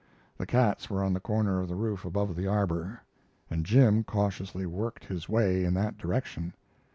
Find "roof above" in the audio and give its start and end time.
1.75-2.35